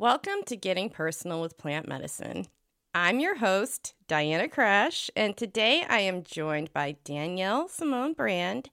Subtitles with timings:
[0.00, 2.46] Welcome to Getting Personal with Plant Medicine.
[2.94, 8.70] I'm your host, Diana Krach, and today I am joined by Danielle Simone Brand,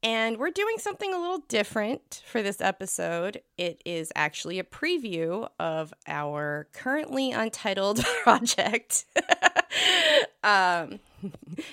[0.00, 3.40] and we're doing something a little different for this episode.
[3.58, 9.06] It is actually a preview of our currently untitled project,
[10.44, 11.00] um,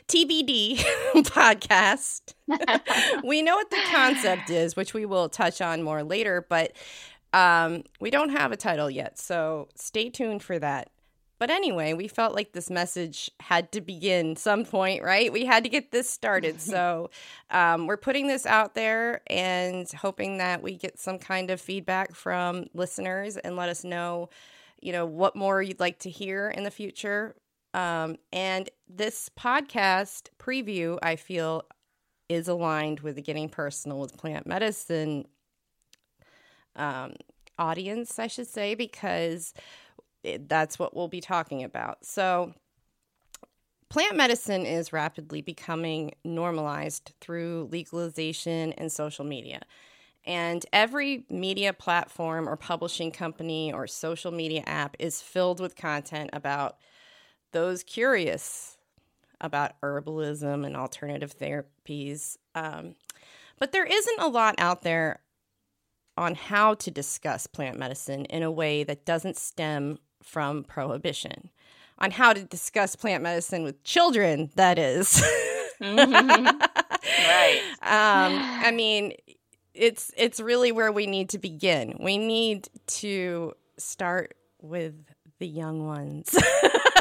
[0.08, 0.78] TBD
[1.18, 2.34] podcast.
[3.24, 6.76] we know what the concept is, which we will touch on more later, but
[7.38, 10.90] um, we don't have a title yet, so stay tuned for that.
[11.38, 15.32] But anyway, we felt like this message had to begin some point, right?
[15.32, 16.60] We had to get this started.
[16.74, 17.12] so
[17.52, 22.16] um, we're putting this out there and hoping that we get some kind of feedback
[22.16, 24.30] from listeners and let us know,
[24.82, 27.36] you know, what more you'd like to hear in the future.
[27.76, 31.66] Um, and this podcast preview, I feel,
[32.30, 35.28] is aligned with the Getting Personal with Plant Medicine
[36.78, 37.14] um,
[37.60, 39.54] audience, I should say, because
[40.24, 42.06] it, that's what we'll be talking about.
[42.06, 42.54] So,
[43.90, 49.62] plant medicine is rapidly becoming normalized through legalization and social media.
[50.26, 56.32] And every media platform or publishing company or social media app is filled with content
[56.34, 56.78] about
[57.54, 58.78] those curious
[59.40, 62.38] about herbalism and alternative therapies.
[62.56, 62.96] Um,
[63.58, 65.22] but there isn't a lot out there
[66.18, 71.50] on how to discuss plant medicine in a way that doesn't stem from prohibition,
[72.00, 75.24] on how to discuss plant medicine with children, that is.
[75.82, 76.58] mm-hmm.
[77.20, 77.62] Right.
[77.82, 78.34] Um,
[78.66, 79.14] I mean,
[79.74, 81.98] it's it's really where we need to begin.
[82.00, 84.94] We need to start with
[85.40, 86.36] the young ones.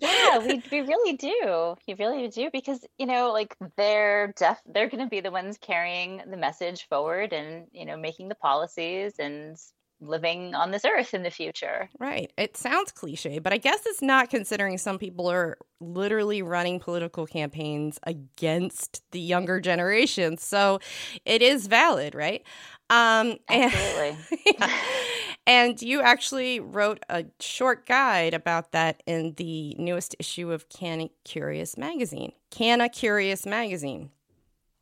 [0.00, 1.76] yeah, we we really do.
[1.86, 5.58] You really do because you know, like they're def they're going to be the ones
[5.60, 9.56] carrying the message forward and you know making the policies and
[10.00, 11.88] living on this earth in the future.
[11.98, 12.32] Right.
[12.38, 17.26] It sounds cliche, but I guess it's not considering some people are literally running political
[17.26, 20.36] campaigns against the younger generation.
[20.36, 20.78] So
[21.24, 22.44] it is valid, right?
[22.90, 24.16] Um, Absolutely.
[24.60, 24.70] And,
[25.48, 31.08] and you actually wrote a short guide about that in the newest issue of Canna
[31.24, 32.32] Curious magazine.
[32.50, 34.10] CannaCurious magazine.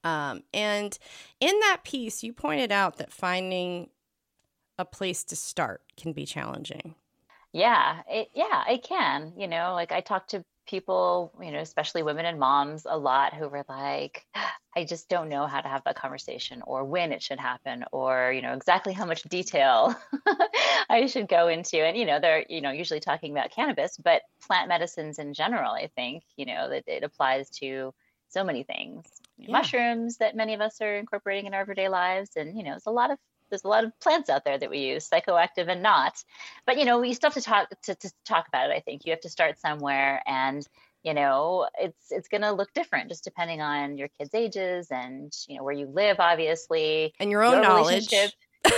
[0.03, 0.99] Um, and
[1.41, 3.91] in that piece, you pointed out that finding
[4.77, 6.97] a place to start can be challenging.
[7.53, 9.34] Yeah, it, yeah, it can.
[9.37, 13.34] You know, like I talk to people, you know, especially women and moms a lot
[13.34, 14.27] who were like,
[14.76, 18.31] I just don't know how to have that conversation or when it should happen or,
[18.34, 19.97] you know, exactly how much detail
[20.91, 21.78] I should go into.
[21.78, 25.72] And, you know, they're, you know, usually talking about cannabis, but plant medicines in general,
[25.72, 27.94] I think, you know, that it applies to
[28.28, 29.06] so many things.
[29.38, 29.53] Yeah.
[29.53, 32.32] Mushrooms that many of us are incorporating in our everyday lives.
[32.36, 34.70] And, you know, there's a lot of there's a lot of plants out there that
[34.70, 36.22] we use, psychoactive and not.
[36.66, 38.75] But you know, we still have to talk to, to talk about it.
[38.75, 40.66] I think you have to start somewhere, and
[41.06, 45.33] you know, it's it's going to look different just depending on your kids' ages and
[45.47, 48.12] you know where you live, obviously, and your own your knowledge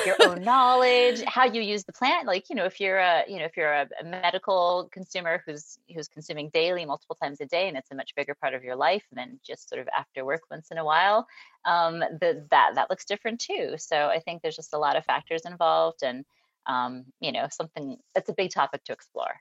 [0.05, 2.27] your own knowledge, how you use the plant.
[2.27, 5.78] Like, you know, if you're a, you know, if you're a, a, medical consumer who's
[5.94, 8.77] who's consuming daily, multiple times a day, and it's a much bigger part of your
[8.77, 11.27] life than just sort of after work once in a while,
[11.65, 13.75] um, the, that that looks different too.
[13.78, 16.25] So I think there's just a lot of factors involved, and
[16.67, 17.97] um, you know, something.
[18.15, 19.41] that's a big topic to explore.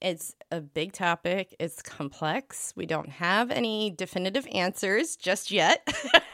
[0.00, 1.54] It's a big topic.
[1.58, 2.72] It's complex.
[2.76, 5.86] We don't have any definitive answers just yet.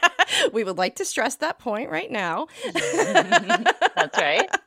[0.53, 2.47] we would like to stress that point right now.
[2.73, 4.49] That's right.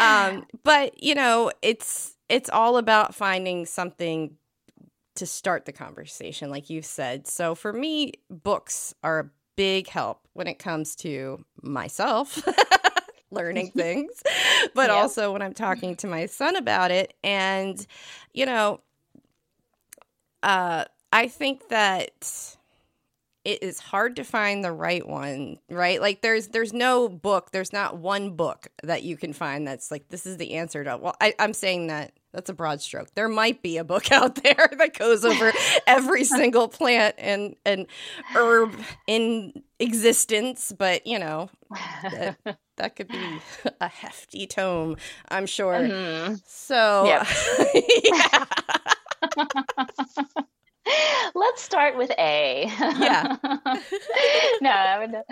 [0.00, 4.36] Um, but you know, it's it's all about finding something
[5.16, 7.26] to start the conversation, like you said.
[7.26, 12.42] So for me, books are a big help when it comes to myself.
[13.30, 14.22] Learning things,
[14.74, 14.96] but yep.
[14.96, 17.14] also when I'm talking to my son about it.
[17.22, 17.84] And,
[18.32, 18.80] you know,
[20.42, 22.56] uh, I think that
[23.44, 27.72] it is hard to find the right one right like there's there's no book there's
[27.72, 31.16] not one book that you can find that's like this is the answer to well
[31.20, 34.70] I, i'm saying that that's a broad stroke there might be a book out there
[34.78, 35.52] that goes over
[35.86, 37.86] every single plant and and
[38.34, 38.74] herb
[39.06, 41.48] in existence but you know
[42.02, 42.36] that,
[42.76, 43.40] that could be
[43.80, 44.96] a hefty tome
[45.28, 46.34] i'm sure mm-hmm.
[46.46, 47.26] so yep.
[48.04, 48.44] yeah
[51.34, 52.64] Let's start with A.
[52.78, 53.36] Yeah.
[54.60, 55.22] no,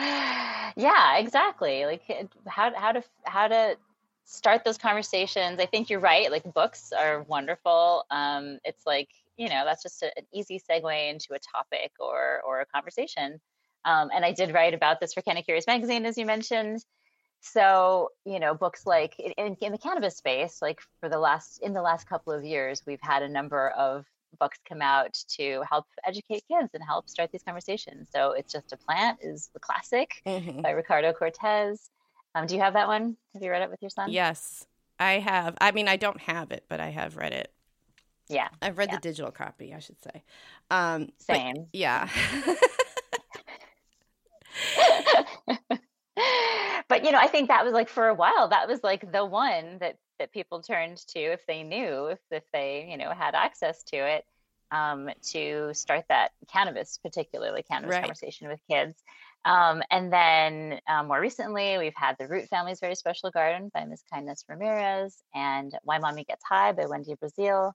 [0.77, 1.85] yeah, exactly.
[1.85, 2.03] Like
[2.47, 3.77] how how to how to
[4.29, 5.59] start those conversations.
[5.59, 6.31] I think you're right.
[6.31, 8.05] Like books are wonderful.
[8.11, 12.43] Um, it's like you know that's just a, an easy segue into a topic or
[12.47, 13.41] or a conversation.
[13.85, 16.85] Um, and I did write about this for CannaCurious magazine, as you mentioned.
[17.41, 21.73] so you know books like in, in the cannabis space like for the last in
[21.73, 24.05] the last couple of years we've had a number of
[24.39, 28.73] books come out to help educate kids and help start these conversations so it's just
[28.73, 30.61] a plant is the classic mm-hmm.
[30.61, 31.91] by ricardo cortes
[32.35, 33.17] um, do you have that one?
[33.35, 34.11] Have you read it with your son?
[34.11, 34.67] Yes
[35.01, 35.57] i have.
[35.61, 37.53] I mean i don't have it but i have read it.
[38.29, 38.97] Yeah i've read yeah.
[38.97, 40.23] the digital copy i should say.
[40.71, 41.67] Um, same.
[41.73, 42.09] yeah.
[46.89, 49.25] But you know, I think that was like for a while, that was like the
[49.25, 53.35] one that that people turned to if they knew, if if they you know had
[53.35, 54.25] access to it,
[54.71, 58.01] um, to start that cannabis, particularly cannabis right.
[58.01, 58.97] conversation with kids.
[59.45, 63.85] Um, and then um, more recently, we've had the Root Family's Very Special Garden by
[63.85, 67.75] Miss Kindness Ramirez and Why Mommy Gets High by Wendy Brazil.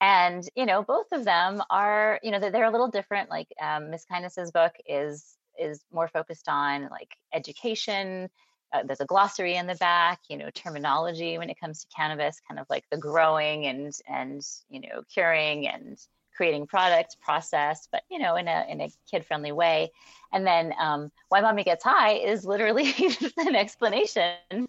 [0.00, 3.30] And, you know, both of them are, you know, they're, they're a little different.
[3.30, 8.30] Like um, Miss Kindness's book is is more focused on like education.
[8.72, 12.40] Uh, there's a glossary in the back, you know, terminology when it comes to cannabis,
[12.46, 15.98] kind of like the growing and and you know curing and
[16.38, 19.90] creating products process, but you know in a in a kid friendly way.
[20.32, 22.94] And then um, why mommy gets high is literally
[23.36, 24.68] an explanation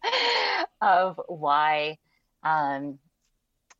[0.80, 1.98] of why.
[2.42, 2.98] Um,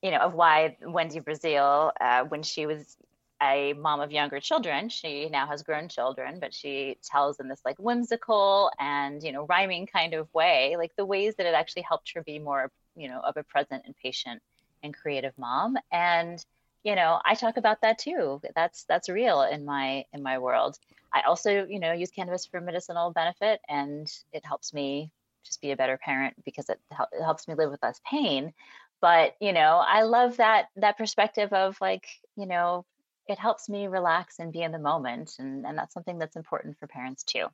[0.02, 2.96] you know, of why Wendy Brazil, uh, when she was
[3.42, 4.88] a mom of younger children.
[4.88, 9.46] She now has grown children, but she tells in this like whimsical and, you know,
[9.46, 13.08] rhyming kind of way, like the ways that it actually helped her be more, you
[13.08, 14.42] know, of a present and patient
[14.82, 15.76] and creative mom.
[15.90, 16.44] And,
[16.86, 18.40] you know, I talk about that too.
[18.54, 20.78] That's that's real in my in my world.
[21.12, 25.10] I also, you know, use cannabis for medicinal benefit and it helps me
[25.44, 28.52] just be a better parent because it, it helps me live with less pain
[29.00, 32.84] but you know i love that that perspective of like you know
[33.28, 35.36] it helps me relax and be in the moment.
[35.38, 37.46] And, and that's something that's important for parents too.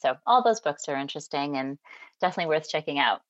[0.00, 1.78] So all those books are interesting and
[2.20, 3.22] definitely worth checking out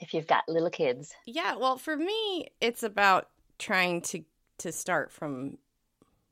[0.00, 1.14] if you've got little kids.
[1.26, 3.28] Yeah, well, for me, it's about
[3.58, 4.22] trying to
[4.58, 5.58] to start from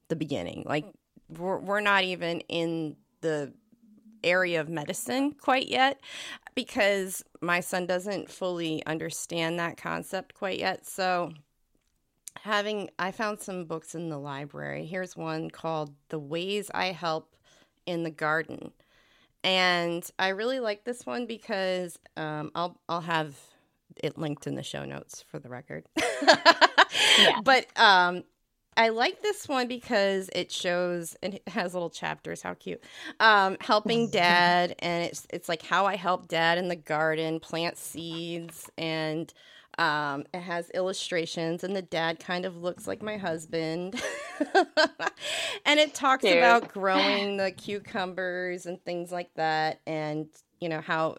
[0.08, 0.64] the beginning.
[0.66, 0.86] Like
[1.28, 3.52] we're, we're not even in the
[4.24, 6.00] area of medicine quite yet
[6.54, 10.86] because my son doesn't fully understand that concept quite yet.
[10.86, 11.32] So
[12.42, 14.86] having I found some books in the library.
[14.86, 17.34] Here's one called The Ways I Help
[17.86, 18.72] in the Garden.
[19.42, 23.36] And I really like this one because um, I'll I'll have
[24.02, 25.84] it linked in the show notes for the record.
[26.22, 27.40] yeah.
[27.42, 28.24] But um,
[28.76, 32.42] I like this one because it shows and it has little chapters.
[32.42, 32.82] How cute!
[33.20, 37.78] Um, helping dad, and it's it's like how I help dad in the garden, plant
[37.78, 39.32] seeds, and
[39.78, 44.00] um, it has illustrations, and the dad kind of looks like my husband.
[45.64, 50.28] and it talks about growing the cucumbers and things like that, and
[50.60, 51.16] you know how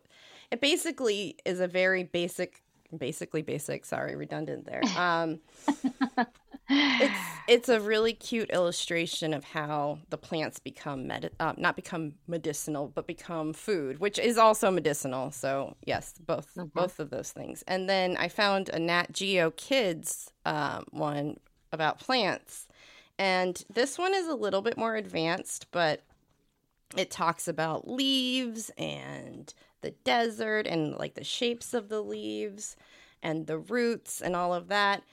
[0.51, 2.61] it basically is a very basic,
[2.95, 3.85] basically basic.
[3.85, 4.81] Sorry, redundant there.
[4.97, 5.39] Um,
[6.69, 12.13] it's it's a really cute illustration of how the plants become med- uh, not become
[12.27, 16.67] medicinal but become food which is also medicinal so yes both mm-hmm.
[16.73, 21.37] both of those things and then i found a nat geo kids um, one
[21.71, 22.67] about plants
[23.17, 26.01] and this one is a little bit more advanced but
[26.95, 32.75] it talks about leaves and the desert and like the shapes of the leaves
[33.21, 35.03] and the roots and all of that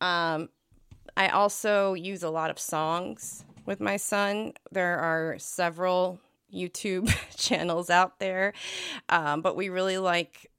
[0.00, 0.48] um,
[1.16, 4.54] I also use a lot of songs with my son.
[4.72, 6.20] There are several
[6.52, 8.52] YouTube channels out there,
[9.08, 10.50] um, but we really like.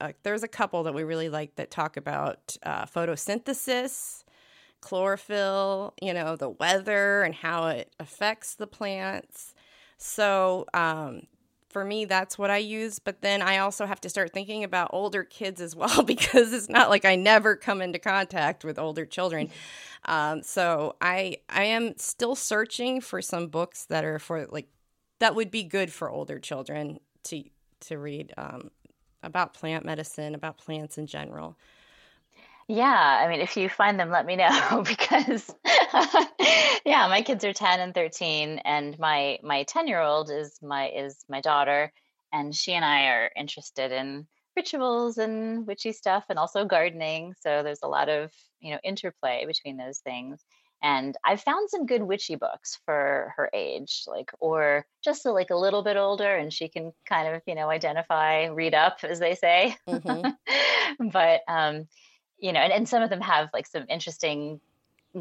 [0.00, 4.24] Uh, there's a couple that we really like that talk about uh, photosynthesis,
[4.80, 9.52] chlorophyll, you know, the weather and how it affects the plants.
[10.02, 11.26] So um,
[11.68, 12.98] for me, that's what I use.
[12.98, 16.68] But then I also have to start thinking about older kids as well because it's
[16.68, 19.50] not like I never come into contact with older children.
[20.06, 24.68] Um, so I I am still searching for some books that are for like
[25.18, 27.44] that would be good for older children to
[27.80, 28.70] to read um,
[29.22, 31.56] about plant medicine, about plants in general.
[32.70, 35.52] Yeah, I mean, if you find them, let me know because,
[36.86, 40.88] yeah, my kids are ten and thirteen, and my my ten year old is my
[40.88, 41.92] is my daughter,
[42.32, 47.34] and she and I are interested in rituals and witchy stuff, and also gardening.
[47.40, 50.40] So there's a lot of you know interplay between those things.
[50.80, 55.50] And I've found some good witchy books for her age, like or just a, like
[55.50, 59.18] a little bit older, and she can kind of you know identify, read up, as
[59.18, 59.76] they say.
[59.88, 61.08] Mm-hmm.
[61.10, 61.88] but um,
[62.40, 64.60] you know, and, and some of them have like some interesting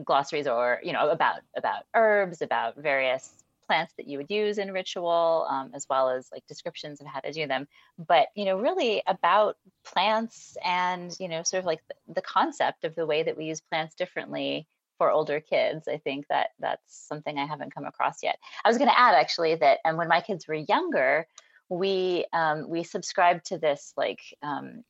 [0.04, 3.32] glossaries or, you know, about about herbs, about various
[3.68, 7.20] plants that you would use in ritual, um, as well as like descriptions of how
[7.20, 7.68] to do them.
[7.98, 12.84] But you know, really about plants and you know, sort of like the, the concept
[12.84, 15.88] of the way that we use plants differently for older kids.
[15.88, 18.38] I think that that's something I haven't come across yet.
[18.66, 21.28] I was going to add actually that, and when my kids were younger,
[21.70, 24.84] we um, we subscribed to this like um,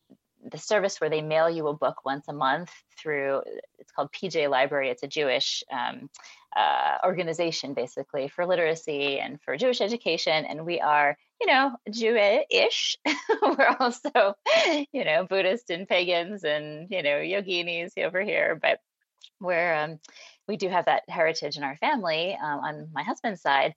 [0.43, 3.41] the service where they mail you a book once a month through
[3.77, 4.89] it's called PJ Library.
[4.89, 6.09] It's a Jewish um,
[6.55, 12.97] uh, organization basically for literacy and for Jewish education, and we are you know Jewish.
[13.41, 14.35] We're also
[14.91, 18.79] you know Buddhist and pagans and you know yoginis over here, but
[19.39, 19.99] we're um,
[20.47, 23.75] we do have that heritage in our family um, on my husband's side.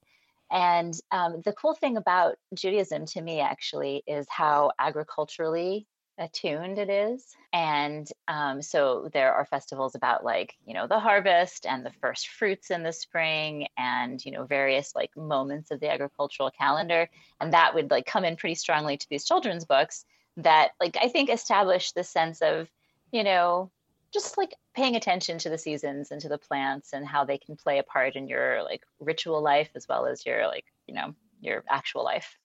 [0.51, 5.87] And um, the cool thing about Judaism to me actually is how agriculturally
[6.23, 7.37] attuned it is.
[7.53, 12.29] And um, so there are festivals about like, you know, the harvest and the first
[12.29, 17.09] fruits in the spring and, you know, various like moments of the agricultural calendar.
[17.41, 20.05] And that would like come in pretty strongly to these children's books
[20.39, 22.71] that like I think establish the sense of,
[23.11, 23.71] you know,
[24.15, 27.57] just like paying attention to the seasons and to the plants and how they can
[27.57, 31.15] play a part in your like ritual life as well as your like, you know,
[31.41, 32.39] your actual life.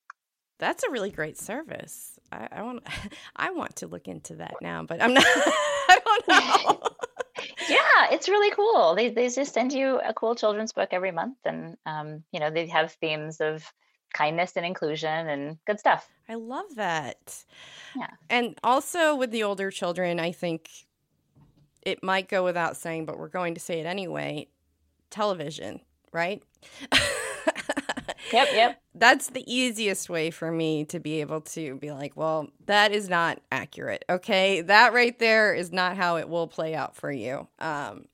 [0.60, 2.20] That's a really great service.
[2.32, 2.84] I, I want
[3.36, 5.24] I want to look into that now, but I'm not.
[5.28, 6.90] I don't know.
[7.70, 8.96] yeah, it's really cool.
[8.96, 12.50] They they just send you a cool children's book every month, and um, you know
[12.50, 13.72] they have themes of
[14.14, 16.10] kindness and inclusion and good stuff.
[16.30, 17.46] I love that.
[17.96, 20.70] Yeah, and also with the older children, I think
[21.84, 24.48] it might go without saying, but we're going to say it anyway.
[25.10, 25.80] Television,
[26.12, 26.44] right?
[28.32, 28.82] Yep, yep.
[28.96, 33.10] That's the easiest way for me to be able to be like, well, that is
[33.10, 34.04] not accurate.
[34.10, 34.62] Okay.
[34.62, 37.48] That right there is not how it will play out for you.
[37.60, 38.06] Um,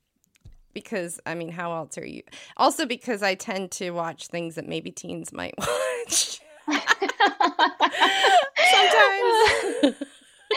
[0.73, 2.23] because I mean, how else are you?
[2.57, 6.39] Also, because I tend to watch things that maybe teens might watch.
[8.71, 9.95] Sometimes.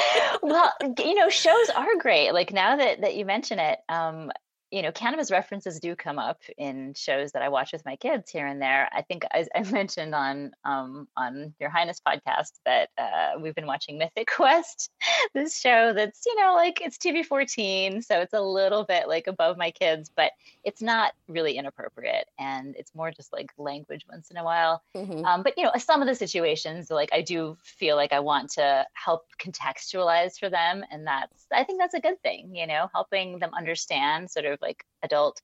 [0.42, 2.32] well, you know, shows are great.
[2.32, 4.30] Like now that that you mention it, um,
[4.70, 8.30] you know, cannabis references do come up in shows that I watch with my kids
[8.30, 8.88] here and there.
[8.92, 13.66] I think I, I mentioned on um, on your Highness podcast that uh, we've been
[13.66, 14.90] watching Mythic Quest,
[15.34, 19.28] this show that's you know like it's TV fourteen, so it's a little bit like
[19.28, 20.32] above my kids, but
[20.64, 24.82] it's not really inappropriate, and it's more just like language once in a while.
[24.96, 25.24] Mm-hmm.
[25.24, 28.50] Um, but you know, some of the situations, like I do feel like I want
[28.52, 32.54] to help contextualize for them, and that's I think that's a good thing.
[32.54, 35.40] You know, helping them understand sort of like adult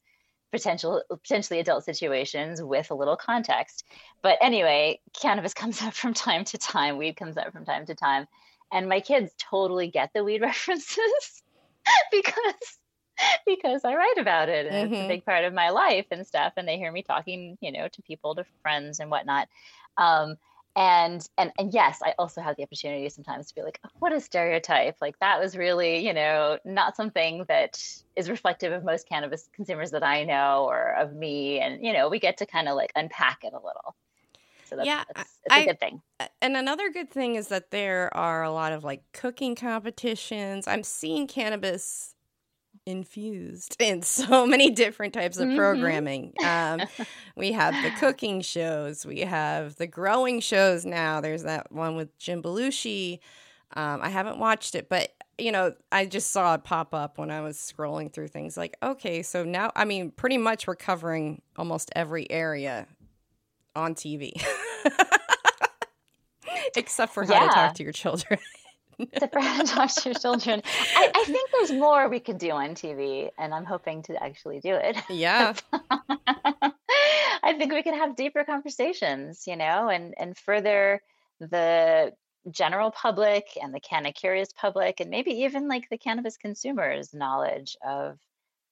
[0.52, 3.84] potential potentially adult situations with a little context
[4.22, 7.94] but anyway cannabis comes up from time to time weed comes up from time to
[7.94, 8.26] time
[8.70, 11.42] and my kids totally get the weed references
[12.10, 12.78] because
[13.46, 14.84] because I write about it and mm-hmm.
[14.84, 15.08] it's a mm-hmm.
[15.08, 18.02] big part of my life and stuff and they hear me talking you know to
[18.02, 19.48] people to friends and whatnot
[19.96, 20.36] um,
[20.74, 24.12] and and and yes i also have the opportunity sometimes to be like oh, what
[24.12, 24.96] a stereotype.
[25.00, 27.82] Like that was really you know not something that
[28.16, 31.60] is reflective of most cannabis consumers that i know or of me.
[31.60, 33.94] And you know we get to kind of like unpack it a little.
[34.64, 36.00] So that's, yeah that's, I, a good thing.
[36.40, 40.66] and another good thing is that there are a lot of like cooking competitions.
[40.66, 42.14] I'm seeing cannabis
[42.86, 45.56] infused in so many different types of mm-hmm.
[45.56, 46.32] programming.
[46.44, 46.82] Um,
[47.36, 51.20] we have the cooking shows, we have the growing shows now.
[51.20, 53.20] There's that one with Jim Belushi.
[53.74, 57.30] Um, I haven't watched it, but you know, I just saw it pop up when
[57.30, 58.56] I was scrolling through things.
[58.56, 62.86] Like, okay, so now, I mean, pretty much we're covering almost every area
[63.74, 64.32] on TV,
[66.76, 67.48] except for how yeah.
[67.48, 68.38] to talk to your children
[68.98, 69.26] to
[69.66, 70.62] talk to your children.
[70.96, 74.60] I, I, think there's more we could do on TV, and I'm hoping to actually
[74.60, 74.96] do it.
[75.08, 75.54] Yeah.
[77.44, 81.02] I think we could have deeper conversations, you know, and and further
[81.40, 82.12] the
[82.50, 87.76] general public and the canna curious public, and maybe even like the cannabis consumers' knowledge
[87.86, 88.18] of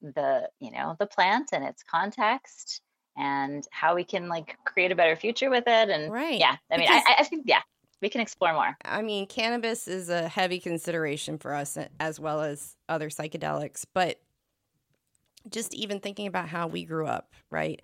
[0.03, 2.81] the you know the plant and its context
[3.17, 6.77] and how we can like create a better future with it and right yeah i
[6.77, 7.61] mean I, I think yeah
[8.01, 8.77] we can explore more.
[8.85, 14.21] I mean, cannabis is a heavy consideration for us as well as other psychedelics, but
[15.49, 17.81] just even thinking about how we grew up, right?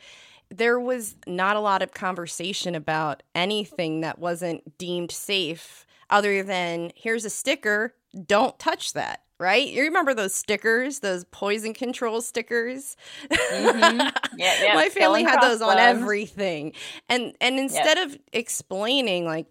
[0.50, 6.92] There was not a lot of conversation about anything that wasn't deemed safe other than
[6.94, 7.94] here's a sticker,
[8.26, 9.68] don't touch that right?
[9.68, 12.96] You remember those stickers, those poison control stickers?
[13.30, 14.08] Mm-hmm.
[14.38, 14.74] Yeah, yeah.
[14.74, 16.74] My family had those on everything.
[17.08, 18.08] And and instead yep.
[18.08, 19.46] of explaining like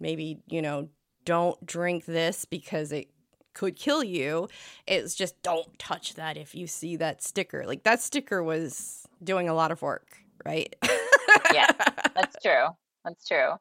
[0.00, 0.88] maybe, you know,
[1.24, 3.08] don't drink this because it
[3.54, 4.48] could kill you.
[4.86, 7.66] It's just don't touch that if you see that sticker.
[7.66, 10.74] Like that sticker was doing a lot of work, right?
[11.52, 11.70] yeah,
[12.14, 12.68] that's true.
[13.04, 13.52] That's true.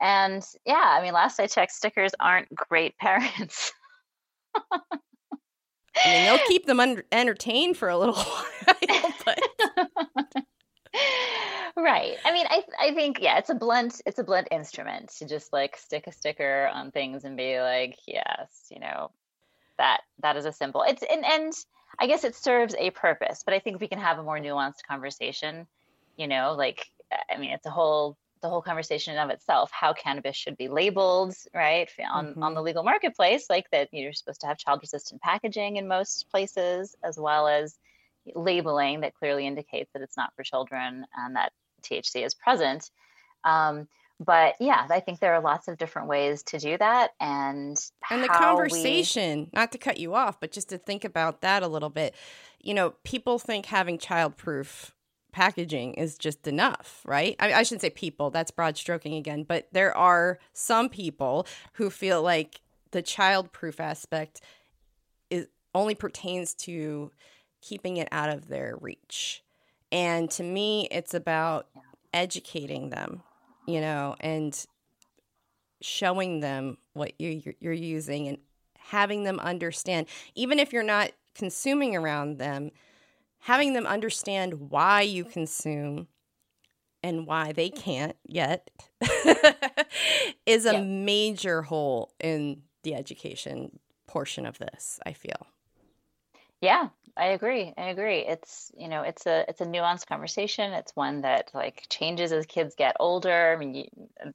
[0.00, 3.72] And yeah, I mean, last I checked, stickers aren't great parents.
[4.54, 4.70] I
[6.06, 8.44] mean, they'll keep them un- entertained for a little while,
[9.24, 9.38] but
[11.76, 12.16] right.
[12.24, 15.52] I mean, I I think yeah, it's a blunt it's a blunt instrument to just
[15.52, 19.10] like stick a sticker on things and be like, yes, you know,
[19.78, 20.82] that that is a symbol.
[20.82, 21.52] It's and and
[21.98, 24.86] I guess it serves a purpose, but I think we can have a more nuanced
[24.88, 25.66] conversation.
[26.16, 26.86] You know, like
[27.30, 31.34] I mean, it's a whole the whole conversation of itself how cannabis should be labeled
[31.54, 32.42] right on mm-hmm.
[32.42, 36.28] on the legal marketplace like that you're supposed to have child resistant packaging in most
[36.30, 37.78] places as well as
[38.34, 41.52] labeling that clearly indicates that it's not for children and that
[41.84, 42.90] THC is present
[43.44, 43.88] um,
[44.20, 48.22] but yeah i think there are lots of different ways to do that and and
[48.22, 49.50] the conversation we...
[49.52, 52.14] not to cut you off but just to think about that a little bit
[52.60, 54.92] you know people think having childproof
[55.32, 57.34] packaging is just enough, right?
[57.40, 61.90] I, I, shouldn't say people, that's broad stroking again, but there are some people who
[61.90, 62.60] feel like
[62.92, 64.40] the childproof aspect
[65.30, 67.10] is only pertains to
[67.60, 69.42] keeping it out of their reach.
[69.90, 71.66] And to me, it's about
[72.14, 73.22] educating them,
[73.66, 74.66] you know, and
[75.82, 78.38] showing them what you, you're using and
[78.78, 82.70] having them understand, even if you're not consuming around them
[83.44, 86.06] having them understand why you consume
[87.02, 88.70] and why they can't yet
[90.46, 90.80] is a yeah.
[90.80, 95.46] major hole in the education portion of this i feel
[96.62, 98.20] yeah i agree i agree.
[98.20, 100.72] It's you know it's a it's a nuanced conversation.
[100.72, 103.52] It's one that like changes as kids get older.
[103.52, 103.84] I mean you,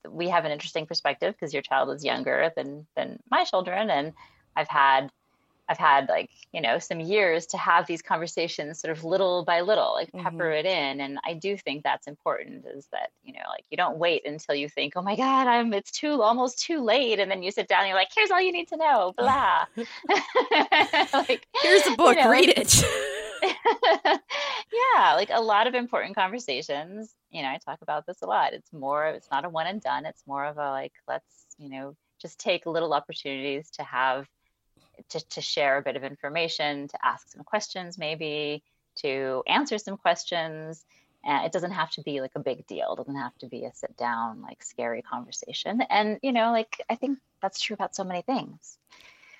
[0.09, 4.13] we have an interesting perspective because your child is younger than than my children and
[4.55, 5.11] i've had
[5.69, 9.61] I've had like, you know, some years to have these conversations sort of little by
[9.61, 10.65] little, like pepper mm-hmm.
[10.65, 10.99] it in.
[10.99, 14.55] And I do think that's important is that, you know, like you don't wait until
[14.55, 17.19] you think, oh my God, I'm it's too almost too late.
[17.19, 19.65] And then you sit down and you're like, here's all you need to know, blah.
[21.13, 22.83] like here's a book, you know, read it.
[23.43, 27.13] yeah, like a lot of important conversations.
[27.29, 28.53] You know, I talk about this a lot.
[28.53, 30.07] It's more, it's not a one and done.
[30.07, 34.27] It's more of a like, let's, you know, just take little opportunities to have
[35.09, 38.63] to, to share a bit of information, to ask some questions, maybe
[38.95, 40.85] to answer some questions.
[41.23, 42.93] And it doesn't have to be like a big deal.
[42.93, 45.81] It doesn't have to be a sit down, like scary conversation.
[45.89, 48.77] And, you know, like I think that's true about so many things.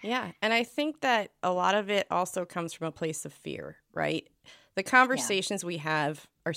[0.01, 0.31] Yeah.
[0.41, 3.77] And I think that a lot of it also comes from a place of fear,
[3.93, 4.27] right?
[4.75, 5.67] The conversations yeah.
[5.67, 6.53] we have are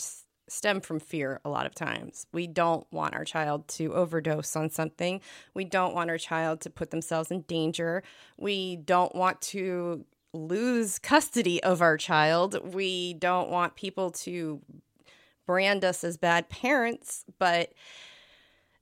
[0.48, 2.26] stem from fear a lot of times.
[2.33, 5.20] We don't want our child to overdose on something.
[5.55, 8.02] We don't want our child to put themselves in danger.
[8.37, 12.74] We don't want to lose custody of our child.
[12.74, 14.61] We don't want people to
[15.46, 17.72] brand us as bad parents, but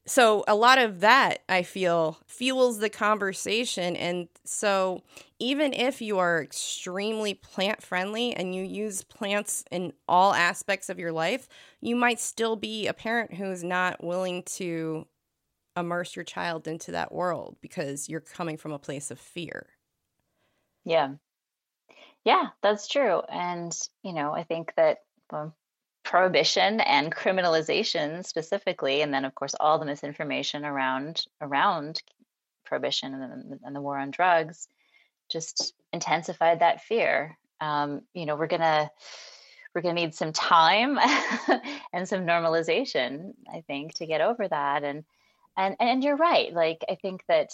[0.07, 3.97] so a lot of that I feel fuels the conversation.
[3.97, 5.03] And so
[5.39, 10.99] even if you are extremely plant friendly and you use plants in all aspects of
[10.99, 11.49] your life,
[11.81, 15.07] you might still be a parent who's not willing to
[15.77, 19.71] immerse your child into that world because you're coming from a place of fear.
[20.85, 21.17] Yeah.
[22.25, 23.21] Yeah, that's true.
[23.29, 25.57] And, you know, I think that well,
[26.11, 32.03] prohibition and criminalization specifically, and then of course all the misinformation around around
[32.65, 34.67] prohibition and, and the war on drugs,
[35.31, 37.39] just intensified that fear.
[37.61, 38.91] Um, you know, we're gonna
[39.73, 40.99] we're gonna need some time
[41.93, 44.83] and some normalization, I think, to get over that.
[44.83, 45.05] And
[45.57, 46.53] and and you're right.
[46.53, 47.51] Like I think that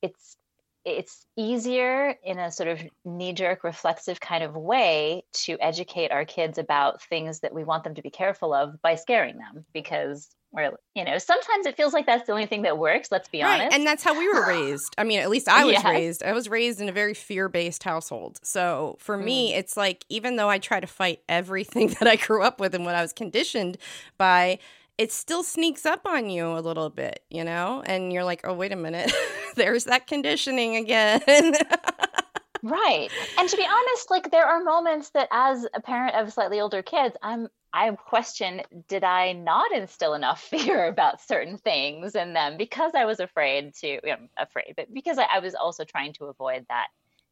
[0.00, 0.36] it's
[0.84, 6.24] it's easier in a sort of knee jerk reflexive kind of way to educate our
[6.24, 10.28] kids about things that we want them to be careful of by scaring them because
[10.52, 13.42] we're you know sometimes it feels like that's the only thing that works let's be
[13.42, 13.62] right.
[13.62, 15.84] honest and that's how we were raised i mean at least i was yes.
[15.84, 19.24] raised i was raised in a very fear-based household so for mm.
[19.24, 22.74] me it's like even though i try to fight everything that i grew up with
[22.74, 23.76] and what i was conditioned
[24.16, 24.58] by
[24.96, 27.82] it still sneaks up on you a little bit, you know?
[27.84, 29.12] And you're like, oh, wait a minute,
[29.56, 31.20] there's that conditioning again.
[32.62, 33.08] right.
[33.38, 36.82] And to be honest, like there are moments that as a parent of slightly older
[36.82, 42.56] kids, I'm I question did I not instill enough fear about certain things in them
[42.56, 46.12] because I was afraid to, you know, afraid, but because I, I was also trying
[46.14, 46.88] to avoid that,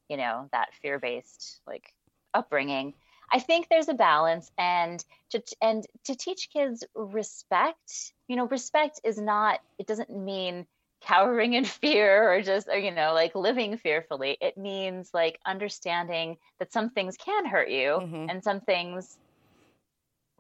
[0.09, 1.93] you know, that fear based like
[2.35, 2.95] upbringing.
[3.35, 9.01] I think there's a balance and to and to teach kids respect, you know, respect
[9.05, 10.67] is not it doesn't mean
[11.03, 16.37] cowering in fear or just or, you know like living fearfully it means like understanding
[16.59, 18.27] that some things can hurt you mm-hmm.
[18.29, 19.19] and some things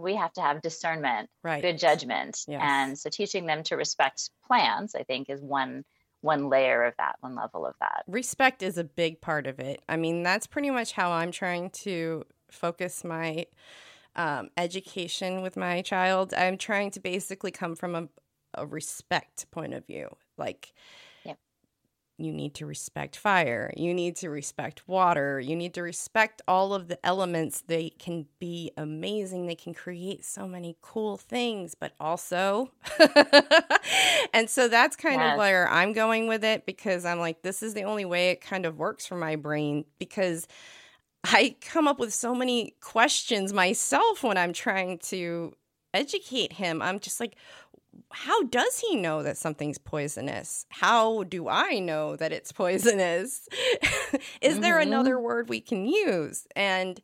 [0.02, 1.62] we have to have discernment, right.
[1.62, 2.44] good judgment.
[2.48, 2.60] Yes.
[2.62, 5.84] And so teaching them to respect plants, I think, is one
[6.20, 8.04] one layer of that, one level of that.
[8.06, 9.82] Respect is a big part of it.
[9.88, 13.46] I mean, that's pretty much how I'm trying to focus my
[14.14, 16.32] um, education with my child.
[16.32, 18.08] I'm trying to basically come from a,
[18.54, 20.16] a respect point of view.
[20.36, 20.72] Like,
[22.22, 23.72] you need to respect fire.
[23.76, 25.40] You need to respect water.
[25.40, 27.62] You need to respect all of the elements.
[27.66, 29.46] They can be amazing.
[29.46, 32.70] They can create so many cool things, but also.
[34.32, 35.32] and so that's kind yes.
[35.32, 38.40] of where I'm going with it because I'm like, this is the only way it
[38.40, 40.46] kind of works for my brain because
[41.24, 45.54] I come up with so many questions myself when I'm trying to
[45.94, 46.82] educate him.
[46.82, 47.36] I'm just like,
[48.10, 50.66] how does he know that something's poisonous?
[50.70, 53.48] How do I know that it's poisonous?
[54.40, 54.60] Is mm-hmm.
[54.60, 56.46] there another word we can use?
[56.56, 57.00] And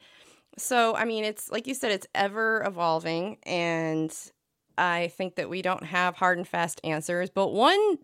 [0.56, 3.38] so, I mean, it's like you said, it's ever evolving.
[3.44, 4.14] And
[4.76, 7.30] I think that we don't have hard and fast answers.
[7.30, 7.98] But one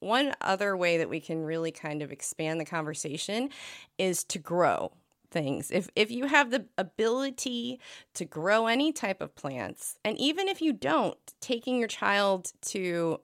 [0.00, 3.48] one other way that we can really kind of expand the conversation
[3.96, 4.92] is to grow
[5.34, 5.70] things.
[5.70, 7.78] If if you have the ability
[8.14, 13.20] to grow any type of plants, and even if you don't, taking your child to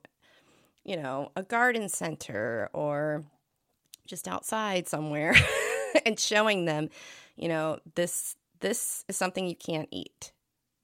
[0.83, 3.23] you know, a garden center or
[4.07, 5.35] just outside somewhere
[6.05, 6.89] and showing them,
[7.35, 10.31] you know, this this is something you can't eat.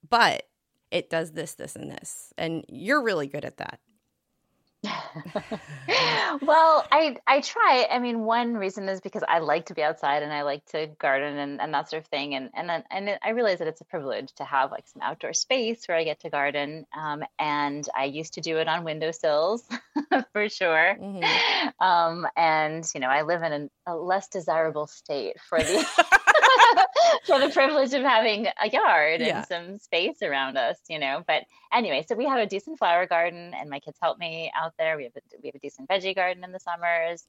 [0.08, 0.48] But
[0.90, 2.32] it does this this and this.
[2.38, 3.80] And you're really good at that.
[6.42, 7.86] well, I I try.
[7.90, 10.88] I mean, one reason is because I like to be outside and I like to
[10.98, 12.34] garden and, and that sort of thing.
[12.34, 15.86] And and and I realize that it's a privilege to have like some outdoor space
[15.86, 16.86] where I get to garden.
[16.96, 19.64] Um, and I used to do it on windowsills
[20.32, 20.96] for sure.
[21.00, 21.84] Mm-hmm.
[21.84, 25.86] Um, and you know, I live in a, a less desirable state for the
[27.38, 29.38] for the privilege of having a yard yeah.
[29.38, 31.22] and some space around us, you know.
[31.26, 34.72] But anyway, so we have a decent flower garden, and my kids help me out
[34.78, 34.96] there.
[34.96, 37.24] We have a, we have a decent veggie garden in the summers.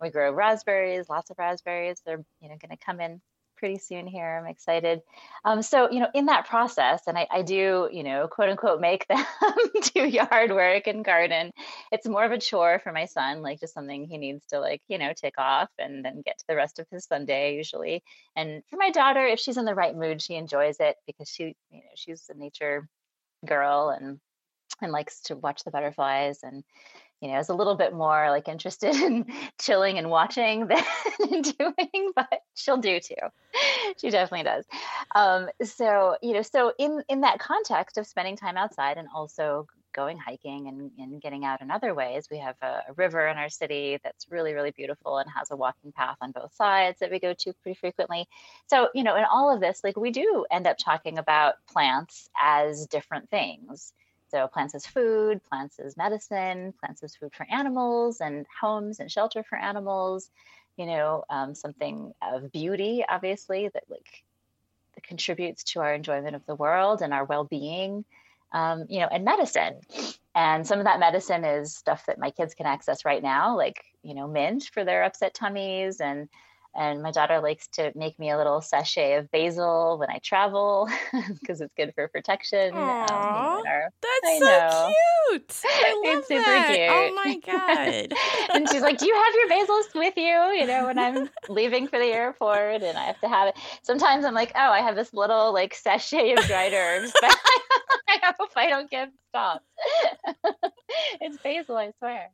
[0.00, 2.00] We grow raspberries, lots of raspberries.
[2.04, 3.20] They're you know going to come in
[3.58, 4.38] pretty soon here.
[4.38, 5.02] I'm excited.
[5.44, 8.80] Um, so, you know, in that process, and I, I, do, you know, quote unquote,
[8.80, 9.24] make them
[9.94, 11.52] do yard work and garden.
[11.92, 14.80] It's more of a chore for my son, like just something he needs to, like,
[14.88, 18.02] you know, tick off and then get to the rest of his Sunday usually.
[18.36, 21.56] And for my daughter, if she's in the right mood, she enjoys it because she,
[21.70, 22.88] you know, she's a nature
[23.44, 24.20] girl and
[24.80, 26.62] and likes to watch the butterflies and
[27.20, 29.26] you know, is a little bit more like interested in
[29.60, 30.66] chilling and watching
[31.18, 33.14] than doing, but she'll do too.
[33.98, 34.64] She definitely does.
[35.14, 39.66] Um, so, you know, so in in that context of spending time outside and also
[39.94, 43.36] going hiking and, and getting out in other ways, we have a, a river in
[43.36, 47.10] our city that's really, really beautiful and has a walking path on both sides that
[47.10, 48.28] we go to pretty frequently.
[48.66, 52.28] So, you know, in all of this, like we do end up talking about plants
[52.40, 53.92] as different things
[54.30, 59.10] so, plants as food, plants as medicine, plants as food for animals, and homes and
[59.10, 60.30] shelter for animals.
[60.76, 64.22] You know, um, something of beauty, obviously, that like
[64.94, 68.04] that contributes to our enjoyment of the world and our well-being.
[68.52, 69.80] Um, you know, and medicine.
[70.34, 73.84] And some of that medicine is stuff that my kids can access right now, like
[74.02, 76.28] you know, mint for their upset tummies and
[76.78, 80.88] and my daughter likes to make me a little sachet of basil when I travel
[81.40, 82.72] because it's good for protection.
[82.72, 84.92] Aww, um, our, that's so
[85.28, 85.60] cute.
[85.64, 86.66] I love it's super that.
[86.68, 86.88] cute.
[86.88, 88.54] Oh my god!
[88.54, 91.88] and she's like, "Do you have your basils with you?" You know, when I'm leaving
[91.88, 93.56] for the airport, and I have to have it.
[93.82, 97.36] Sometimes I'm like, "Oh, I have this little like sachet of dried herbs, but
[98.08, 99.64] I hope I don't get stopped."
[101.20, 102.30] it's basil, I swear.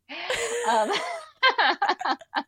[0.71, 2.45] Um,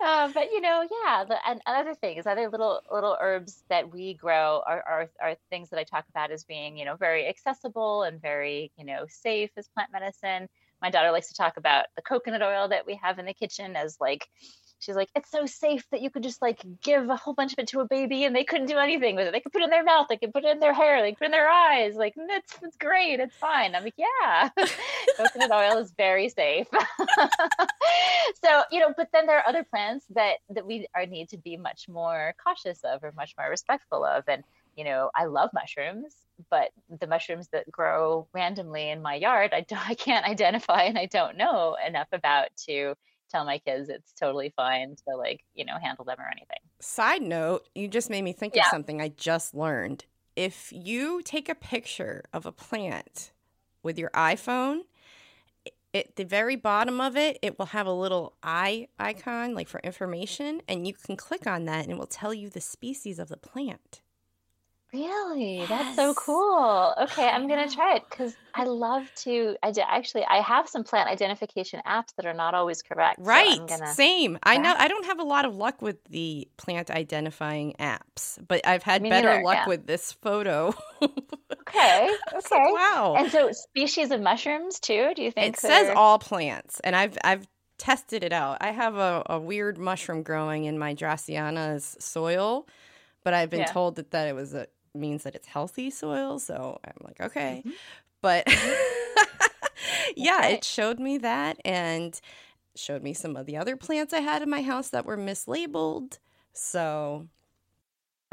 [0.00, 4.14] uh, but you know, yeah, the, and other things, other little little herbs that we
[4.14, 8.02] grow are, are are things that I talk about as being, you know, very accessible
[8.02, 10.48] and very, you know, safe as plant medicine.
[10.80, 13.76] My daughter likes to talk about the coconut oil that we have in the kitchen
[13.76, 14.28] as like
[14.82, 17.58] she's like, it's so safe that you could just like give a whole bunch of
[17.60, 19.32] it to a baby and they couldn't do anything with it.
[19.32, 21.12] They could put it in their mouth, they could put it in their hair, they
[21.12, 21.94] could put it in their eyes.
[21.94, 23.74] Like, it's, it's great, it's fine.
[23.74, 24.50] I'm like, yeah,
[25.16, 26.66] coconut oil is very safe.
[28.44, 31.38] so, you know, but then there are other plants that, that we are need to
[31.38, 34.24] be much more cautious of or much more respectful of.
[34.26, 34.42] And,
[34.76, 36.14] you know, I love mushrooms,
[36.50, 40.98] but the mushrooms that grow randomly in my yard, I, don't, I can't identify and
[40.98, 42.96] I don't know enough about to
[43.32, 46.58] tell my kids it's totally fine to like, you know, handle them or anything.
[46.80, 48.62] Side note, you just made me think yeah.
[48.62, 50.04] of something I just learned.
[50.36, 53.32] If you take a picture of a plant
[53.82, 54.82] with your iPhone,
[55.94, 59.80] at the very bottom of it, it will have a little eye icon, like for
[59.80, 63.28] information, and you can click on that and it will tell you the species of
[63.28, 64.00] the plant.
[64.92, 65.64] Really?
[65.68, 66.94] That's so cool.
[67.02, 69.56] Okay, I'm gonna try it because I love to.
[69.62, 73.16] I d- actually I have some plant identification apps that are not always correct.
[73.18, 73.58] so Right.
[73.66, 73.86] Gonna.
[73.94, 74.38] Same.
[74.42, 78.66] I know I don't have a lot of luck with the plant identifying apps, but
[78.66, 79.68] I've had Me better neither, luck yeah.
[79.68, 80.74] with this photo.
[81.02, 82.10] Okay.
[82.34, 82.72] It's like, Okay.
[82.72, 83.14] wow.
[83.16, 85.12] And so species of mushrooms too.
[85.16, 87.46] Do you think It says all plants, and I've I've
[87.78, 88.58] tested it out.
[88.60, 92.68] I have a, a weird mushroom growing in my Dracaena's soil,
[93.24, 93.66] but I've been Yeah.
[93.72, 96.38] told that that it was a means that it's healthy soil.
[96.38, 97.76] So I'm like, okay, Mhm.
[98.22, 98.46] but
[100.16, 100.54] yeah, Okay.
[100.54, 102.20] it showed me that and
[102.76, 106.18] showed me some of the other plants I had in my house that were mislabeled.
[106.52, 107.28] So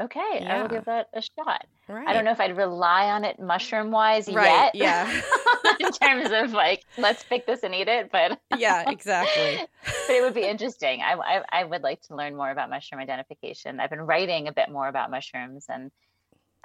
[0.00, 1.66] Okay, I will give that a shot.
[1.88, 4.74] right, I don't know if I'd rely on it mushroom wise Right, yet.
[4.74, 5.20] yeah.
[5.78, 9.64] in terms of like, let's pick this and eat it, but Yeah, exactly.
[10.06, 11.02] but it would be interesting.
[11.02, 13.80] I, I I would like to learn more about mushroom identification.
[13.80, 15.90] I've been writing a bit more about mushrooms, and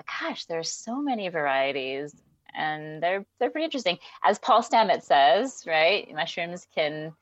[0.03, 2.15] gosh, there's so many varieties,
[2.53, 3.97] and they're they're pretty interesting.
[4.23, 6.07] As Paul Stamets says, right?
[6.13, 7.13] Mushrooms can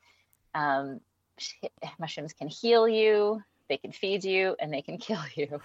[0.54, 1.00] um,
[1.98, 5.60] mushrooms can heal you, they can feed you, and they can kill you.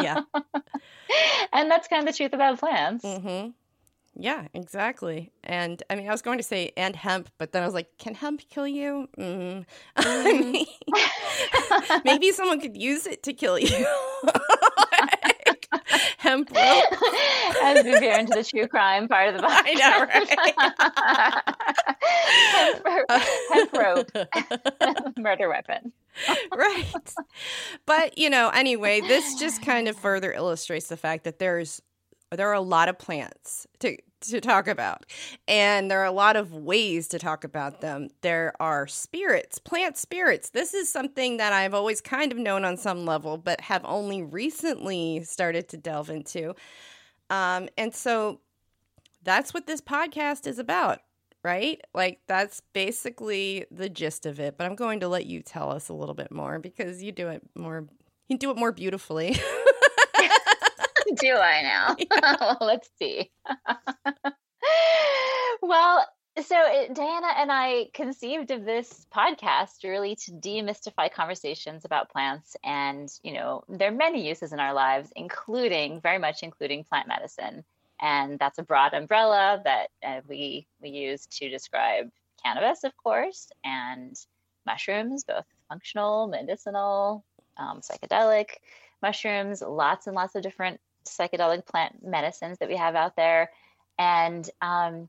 [0.00, 0.22] Yeah.
[1.52, 3.04] and that's kind of the truth about plants.
[3.04, 3.50] Mm-hmm.
[4.14, 5.32] Yeah, exactly.
[5.42, 7.96] And I mean, I was going to say and hemp, but then I was like,
[7.98, 9.08] can hemp kill you?
[9.18, 9.64] Mm.
[9.96, 10.66] I mean,
[12.04, 13.86] maybe someone could use it to kill you.
[16.18, 16.84] Hemp rope.
[17.62, 19.50] As we veer into the true crime part of the book.
[19.54, 19.66] I
[22.54, 23.10] hemp,
[23.52, 24.10] hemp rope,
[25.18, 25.92] murder weapon.
[26.54, 26.84] right.
[27.86, 31.80] But, you know, anyway, this just kind of further illustrates the fact that there's
[32.30, 33.96] there are a lot of plants to
[34.30, 35.06] to talk about.
[35.46, 38.08] And there are a lot of ways to talk about them.
[38.22, 40.50] There are spirits plant spirits.
[40.50, 44.22] This is something that i've always kind of known on some level but have only
[44.22, 46.54] recently started to delve into.
[47.30, 48.40] Um, and so
[49.22, 51.00] that's what this podcast is about
[51.44, 51.80] right?
[51.92, 54.56] Like that's basically the gist of it.
[54.56, 57.28] But i'm going to let you tell us a little bit more because you do
[57.28, 57.86] it more
[58.28, 59.36] you do it more beautifully
[61.20, 61.96] Do I now?
[62.22, 63.30] well, let's see.
[65.60, 66.06] well,
[66.40, 72.56] so it, Diana and I conceived of this podcast really to demystify conversations about plants,
[72.64, 77.08] and you know, there are many uses in our lives, including very much including plant
[77.08, 77.64] medicine,
[78.00, 82.10] and that's a broad umbrella that uh, we we use to describe
[82.42, 84.16] cannabis, of course, and
[84.64, 87.24] mushrooms, both functional, medicinal,
[87.58, 88.46] um, psychedelic
[89.02, 93.50] mushrooms, lots and lots of different psychedelic plant medicines that we have out there.
[93.98, 95.08] And um,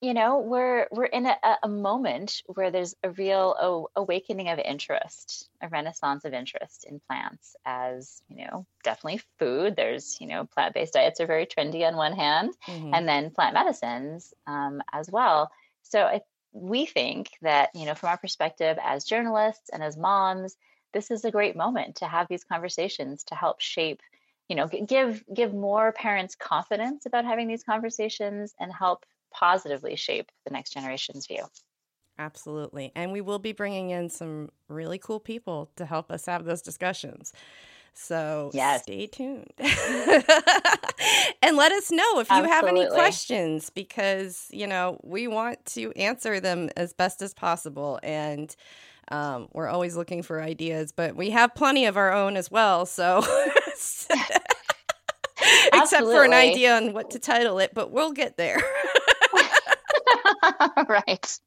[0.00, 4.58] you know we're we're in a, a moment where there's a real oh, awakening of
[4.58, 9.74] interest a renaissance of interest in plants as you know definitely food.
[9.76, 12.90] There's you know plant-based diets are very trendy on one hand Mhm.
[12.94, 15.50] and then plant medicines um, as well.
[15.82, 16.20] So I,
[16.52, 20.56] we think that you know from our perspective as journalists and as moms
[20.94, 24.00] this is a great moment to have these conversations to help shape
[24.48, 30.30] you know give give more parents confidence about having these conversations and help positively shape
[30.44, 31.44] the next generation's view
[32.18, 32.90] Absolutely.
[32.96, 36.62] And we will be bringing in some really cool people to help us have those
[36.62, 37.32] discussions.
[37.94, 38.82] So Yes.
[38.82, 39.52] stay tuned.
[39.58, 45.92] and let us know if you have any questions because, you know, we want to
[45.92, 48.00] answer them as best as possible.
[48.02, 48.54] And
[49.10, 52.84] um, we're always looking for ideas, but we have plenty of our own as well.
[52.84, 53.22] So.
[55.72, 58.60] Except for an idea on what to title it, but we'll get there.
[60.88, 61.38] right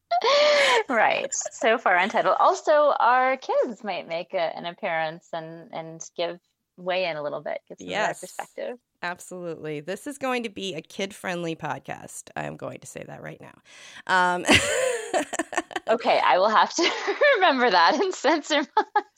[0.90, 6.40] right so far untitled also our kids might make a, an appearance and and give
[6.78, 8.22] weigh in a little bit give some Yes.
[8.22, 9.80] perspective Absolutely.
[9.80, 12.30] This is going to be a kid friendly podcast.
[12.36, 13.58] I'm going to say that right now.
[14.06, 14.46] Um,
[15.90, 16.90] okay i will have to
[17.36, 18.64] remember that and censor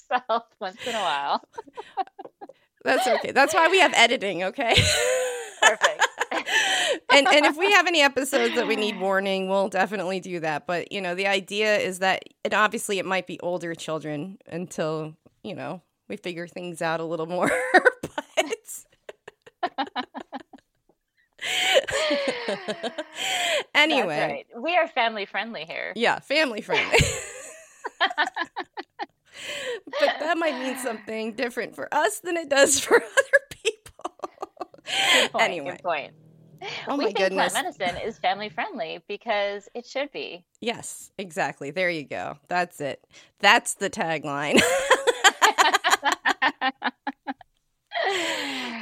[0.09, 1.43] myself once in a while
[2.83, 3.31] that's okay.
[3.31, 4.75] That's why we have editing, okay?
[5.61, 6.07] perfect
[7.13, 10.67] and and if we have any episodes that we need warning, we'll definitely do that.
[10.67, 15.15] But you know, the idea is that and obviously it might be older children until,
[15.43, 17.51] you know, we figure things out a little more.
[18.01, 18.25] but
[23.75, 24.61] anyway, right.
[24.61, 26.99] we are family friendly here Yeah, family friendly.
[29.99, 34.15] but that might mean something different for us than it does for other people.
[34.85, 36.13] Good point, anyway, good point
[36.87, 37.51] oh we my think goodness.
[37.53, 41.71] plant medicine is family friendly because it should be Yes, exactly.
[41.71, 42.37] There you go.
[42.47, 43.05] That's it.
[43.39, 44.61] That's the tagline.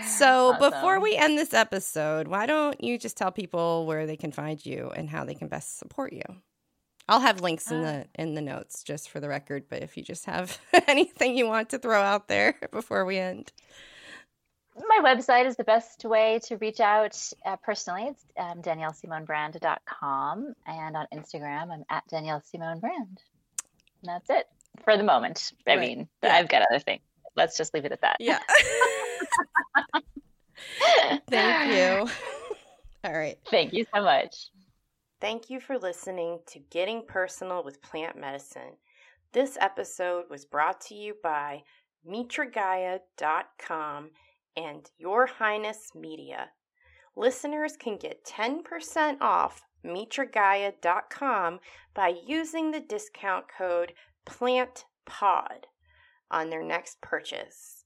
[0.06, 0.72] So awesome.
[0.72, 4.64] before we end this episode, why don't you just tell people where they can find
[4.64, 6.22] you and how they can best support you?
[7.08, 10.04] I'll have links in the in the notes just for the record, but if you
[10.04, 13.52] just have anything you want to throw out there before we end.
[14.76, 18.08] My website is the best way to reach out uh, personally.
[18.08, 20.54] It's um, daniellesimonebrand.com.
[20.66, 23.22] And on Instagram, I'm at Danielle Simone Brand.
[24.02, 24.48] And that's it
[24.86, 25.52] for the moment.
[25.68, 25.80] I right.
[25.80, 26.36] mean, yeah.
[26.36, 27.02] I've got other things.
[27.36, 28.16] Let's just leave it at that.
[28.20, 28.40] Yeah.
[31.30, 32.10] Thank you.
[33.04, 33.38] All right.
[33.50, 34.52] Thank you so much.
[35.22, 38.78] Thank you for listening to Getting Personal with Plant Medicine.
[39.34, 41.62] This episode was brought to you by
[42.10, 44.10] MitraGaia.com
[44.58, 46.50] and Your Highness Media.
[47.16, 51.60] Listeners can get 10% off MitraGaia.com
[51.94, 53.94] by using the discount code
[54.26, 55.66] PLANTPOD
[56.32, 57.86] on their next purchase.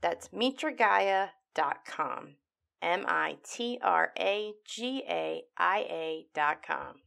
[0.00, 2.36] That's MitraGaia.com.
[2.82, 7.05] M I T R A G A I A dot com.